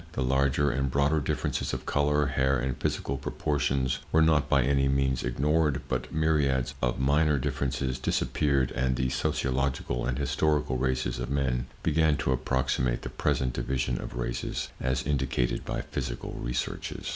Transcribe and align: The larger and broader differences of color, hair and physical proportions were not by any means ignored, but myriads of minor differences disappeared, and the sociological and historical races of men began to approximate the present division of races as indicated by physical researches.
The 0.13 0.23
larger 0.23 0.71
and 0.71 0.89
broader 0.89 1.19
differences 1.19 1.73
of 1.73 1.85
color, 1.85 2.25
hair 2.25 2.57
and 2.57 2.75
physical 2.75 3.17
proportions 3.17 3.99
were 4.11 4.23
not 4.23 4.49
by 4.49 4.63
any 4.63 4.87
means 4.87 5.23
ignored, 5.23 5.83
but 5.87 6.11
myriads 6.11 6.73
of 6.81 6.99
minor 6.99 7.37
differences 7.37 7.99
disappeared, 7.99 8.71
and 8.71 8.95
the 8.95 9.09
sociological 9.09 10.07
and 10.07 10.17
historical 10.17 10.77
races 10.79 11.19
of 11.19 11.29
men 11.29 11.67
began 11.83 12.17
to 12.17 12.31
approximate 12.31 13.03
the 13.03 13.09
present 13.09 13.53
division 13.53 14.01
of 14.01 14.15
races 14.15 14.69
as 14.79 15.05
indicated 15.05 15.63
by 15.65 15.81
physical 15.81 16.33
researches. 16.35 17.09